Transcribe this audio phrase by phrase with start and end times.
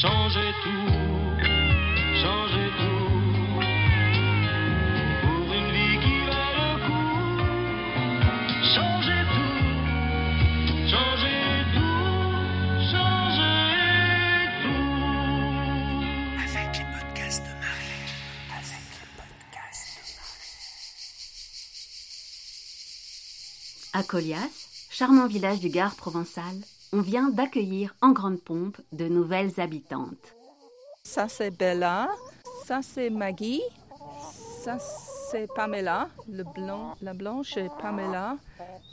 [0.00, 0.88] Changez tout,
[2.20, 3.60] changez tout.
[5.20, 7.16] Pour une vie qui va le coup.
[8.74, 9.62] Changez tout,
[10.88, 11.44] changez
[11.74, 12.06] tout,
[12.90, 14.90] changez tout.
[16.40, 18.08] Avec les podcasts de Marie.
[18.50, 20.56] Avec les podcasts de Marie.
[23.92, 24.54] À Colias,
[24.90, 26.56] charmant village du Gard provençal,
[26.92, 30.36] on vient d'accueillir en grande pompe de nouvelles habitantes.
[31.04, 32.08] Ça c'est Bella,
[32.64, 33.62] ça c'est Maggie,
[34.60, 38.36] ça c'est Pamela, le blanc, la blanche est Pamela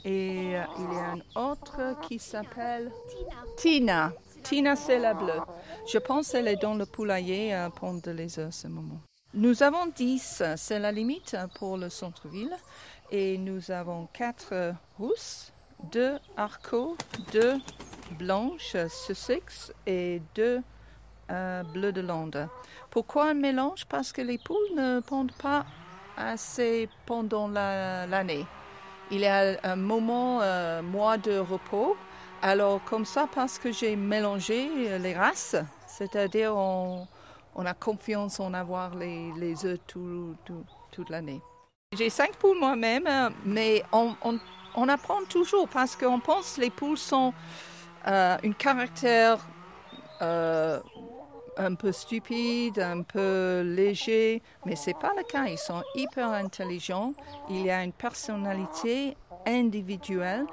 [0.04, 2.90] et euh, il y a une autre qui s'appelle
[3.58, 4.12] Tina.
[4.42, 5.40] Tina c'est la bleue.
[5.86, 9.00] Je pense qu'elle est dans le poulailler à Pont de les œufs ce moment.
[9.34, 12.56] Nous avons 10, c'est la limite pour le centre-ville
[13.12, 15.52] et nous avons 4 rousses,
[15.92, 16.96] 2 arcots,
[17.32, 17.60] 2
[18.18, 20.60] blanches Sussex et 2
[21.30, 22.48] euh, de Londres.
[22.90, 23.86] Pourquoi un mélange?
[23.86, 25.64] Parce que les poules ne pondent pas
[26.16, 28.44] assez pendant la- l'année.
[29.10, 31.96] Il y a un moment, euh, mois de repos.
[32.42, 35.56] Alors comme ça, parce que j'ai mélangé euh, les races,
[35.86, 37.06] c'est-à-dire on,
[37.66, 39.32] a confiance en avoir les,
[39.66, 41.40] œufs tout- tout- toute l'année.
[41.96, 44.38] J'ai cinq poules moi-même, euh, mais on, on-
[44.76, 47.34] on apprend toujours parce qu'on pense que les poules sont
[48.06, 49.38] euh, un caractère
[50.22, 50.80] euh,
[51.56, 55.46] un peu stupide, un peu léger, mais c'est pas le cas.
[55.46, 57.12] Ils sont hyper intelligents.
[57.48, 60.46] Il y a une personnalité individuelle.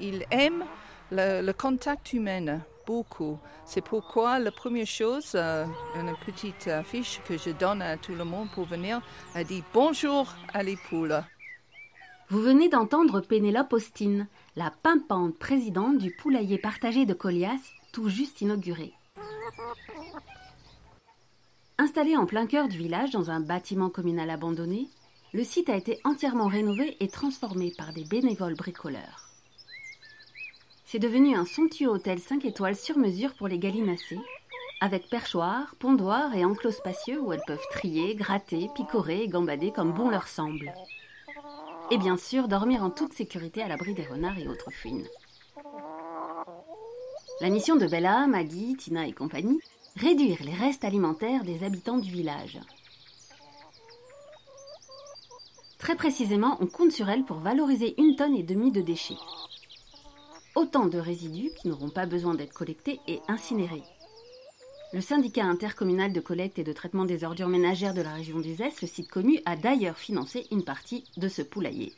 [0.00, 0.64] Ils aiment
[1.10, 3.38] le, le contact humain beaucoup.
[3.64, 5.64] C'est pourquoi la première chose, euh,
[5.96, 9.00] une petite affiche que je donne à tout le monde pour venir,
[9.34, 11.22] elle dit bonjour à les poules.
[12.30, 17.60] Vous venez d'entendre Pénélope Austin, la pimpante présidente du poulailler partagé de Colias,
[17.92, 18.94] tout juste inauguré.
[21.76, 24.88] Installé en plein cœur du village dans un bâtiment communal abandonné,
[25.34, 29.28] le site a été entièrement rénové et transformé par des bénévoles bricoleurs.
[30.86, 34.20] C'est devenu un somptueux hôtel 5 étoiles sur mesure pour les gallinacées,
[34.80, 39.92] avec perchoir, pondoir et enclos spacieux où elles peuvent trier, gratter, picorer et gambader comme
[39.92, 40.72] bon leur semble.
[41.90, 45.06] Et bien sûr, dormir en toute sécurité à l'abri des renards et autres fouines.
[47.40, 49.60] La mission de Bella, Maggie, Tina et compagnie,
[49.96, 52.58] réduire les restes alimentaires des habitants du village.
[55.78, 59.18] Très précisément, on compte sur elle pour valoriser une tonne et demie de déchets.
[60.54, 63.82] Autant de résidus qui n'auront pas besoin d'être collectés et incinérés.
[64.94, 68.80] Le syndicat intercommunal de collecte et de traitement des ordures ménagères de la région d'Uzès,
[68.80, 71.92] le site commu, a d'ailleurs financé une partie de ce poulailler.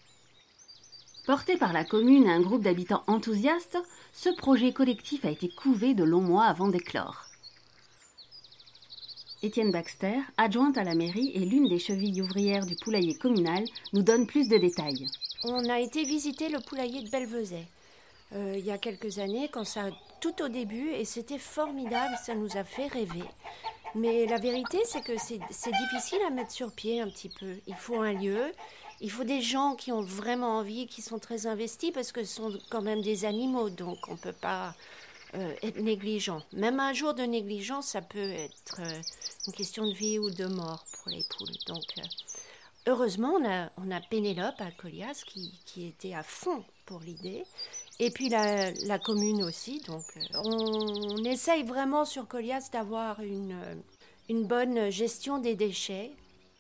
[1.26, 3.76] Porté par la commune et un groupe d'habitants enthousiastes,
[4.14, 7.26] ce projet collectif a été couvé de longs mois avant d'éclore.
[9.42, 14.02] Étienne Baxter, adjointe à la mairie et l'une des chevilles ouvrières du poulailler communal, nous
[14.02, 15.06] donne plus de détails.
[15.44, 17.66] On a été visiter le poulailler de Belvezet
[18.34, 22.34] euh, il y a quelques années, quand ça tout au début, et c'était formidable, ça
[22.34, 23.24] nous a fait rêver.
[23.94, 27.54] Mais la vérité, c'est que c'est difficile à mettre sur pied un petit peu.
[27.66, 28.52] Il faut un lieu,
[29.00, 32.34] il faut des gens qui ont vraiment envie, qui sont très investis, parce que ce
[32.34, 34.74] sont quand même des animaux, donc on ne peut pas
[35.34, 36.42] euh, être négligent.
[36.52, 39.00] Même un jour de négligence, ça peut être euh,
[39.46, 41.56] une question de vie ou de mort pour les poules.
[41.66, 41.84] Donc,
[42.86, 43.38] heureusement,
[43.76, 47.44] on a, Pénélope à Colias qui était à fond pour l'idée.
[47.98, 49.80] Et puis la, commune aussi.
[49.86, 53.74] Donc, euh, on, essaye vraiment sur Colias d'avoir une, euh,
[54.28, 56.12] une bonne gestion des déchets.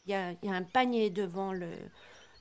[0.06, 1.68] Il y a, un panier devant le,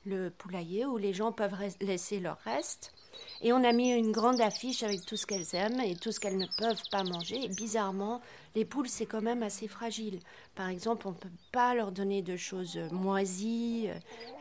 [0.06, 2.95] le poulailler où les gens peuvent laisser leur reste.
[3.42, 6.20] Et on a mis une grande affiche avec tout ce qu'elles aiment et tout ce
[6.20, 7.48] qu'elles ne peuvent pas manger.
[7.48, 8.20] Bizarrement,
[8.54, 10.20] les poules, c'est quand même assez fragile.
[10.54, 13.88] Par exemple, on ne peut pas leur donner de choses moisies.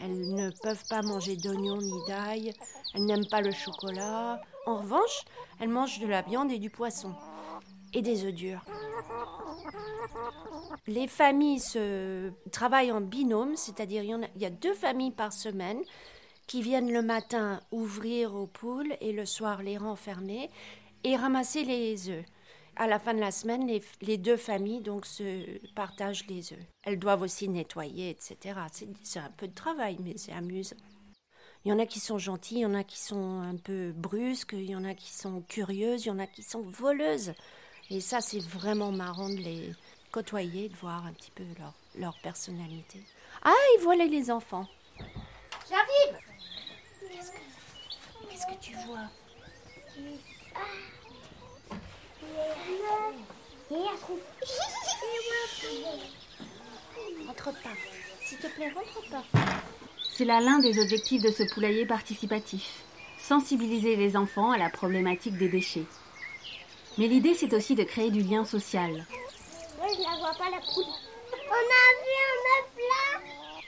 [0.01, 2.53] Elles ne peuvent pas manger d'oignons ni d'ail.
[2.93, 4.41] Elles n'aiment pas le chocolat.
[4.65, 5.25] En revanche,
[5.59, 7.13] elles mangent de la viande et du poisson.
[7.93, 8.65] Et des œufs durs.
[10.87, 15.81] Les familles se travaillent en binôme, c'est-à-dire il y a deux familles par semaine
[16.47, 20.49] qui viennent le matin ouvrir aux poules et le soir les renfermer
[21.03, 22.25] et ramasser les œufs.
[22.77, 23.69] À la fin de la semaine,
[24.01, 26.65] les, deux familles donc se partagent les œufs.
[26.83, 28.59] Elles doivent aussi nettoyer, etc.
[29.03, 30.75] C'est un peu de travail, mais c'est amusant.
[31.63, 33.91] Il y en a qui sont gentilles, il y en a qui sont un peu
[33.93, 37.33] brusques, il y en a qui sont curieuses, il y en a qui sont voleuses.
[37.89, 39.71] Et ça, c'est vraiment marrant de les
[40.11, 43.01] côtoyer, de voir un petit peu leur, leur personnalité.
[43.43, 44.67] Ah, et voilà les enfants.
[48.47, 49.09] Qu'est-ce que tu vois?
[57.27, 57.69] Rentre pas.
[58.23, 59.23] S'il te plaît, rentre pas.
[60.13, 62.83] C'est là l'un des objectifs de ce poulailler participatif.
[63.19, 65.85] Sensibiliser les enfants à la problématique des déchets.
[66.97, 69.05] Mais l'idée, c'est aussi de créer du lien social.
[69.11, 70.85] Je la vois pas la poule.
[71.49, 73.19] On a vu un œuf là.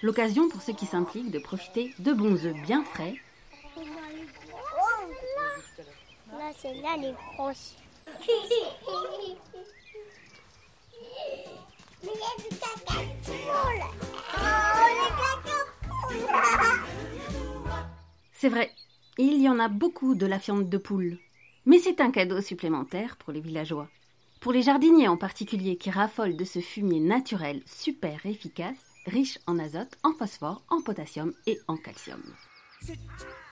[0.01, 3.15] L'occasion pour ceux qui s'impliquent de profiter de bons œufs bien frais,
[3.75, 3.81] Oh,
[6.31, 6.37] là.
[6.37, 7.75] Là, celle-là, elle est grosse.
[12.03, 13.83] Mais il y a du caca de poule.
[14.33, 14.41] Oh,
[14.95, 15.57] le caca de
[15.87, 16.27] poule.
[18.33, 18.71] C'est vrai,
[19.17, 21.17] il y en a beaucoup de la fiente de poule.
[21.65, 23.89] Mais c'est un cadeau supplémentaire pour les villageois.
[24.39, 28.77] Pour les jardiniers en particulier qui raffolent de ce fumier naturel super efficace,
[29.07, 32.21] riche en azote, en phosphore, en potassium et en calcium.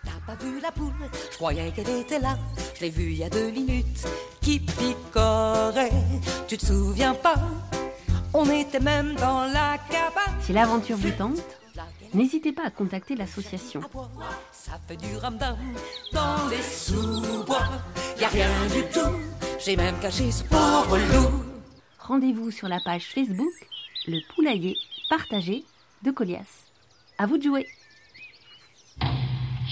[0.04, 0.94] T'as pas vu la poule?
[1.32, 2.38] Je croyais qu'elle était là.
[2.76, 4.06] Je l'ai vue il y a deux minutes.
[4.42, 5.92] Qui picorait
[6.48, 7.36] Tu te souviens pas?
[8.34, 10.42] On était même dans la cabane.
[10.42, 11.42] Si l'aventure vous tente,
[12.14, 13.80] n'hésitez pas à contacter l'association.
[14.52, 15.58] Ça fait du ramdam
[16.12, 17.64] dans les sous-bois.
[18.20, 19.16] Y a rien du tout.
[19.64, 21.46] J'ai même caché ce pauvre loup.
[22.00, 23.54] Rendez-vous sur la page Facebook
[24.06, 24.76] Le Poulailler
[25.10, 25.64] partagé
[26.04, 26.66] de Colias.
[27.18, 27.68] À vous de jouer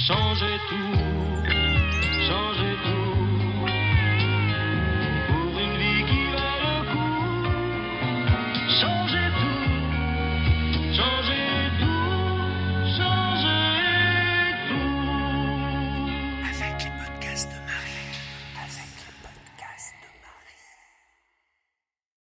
[0.08, 1.33] Changez tout.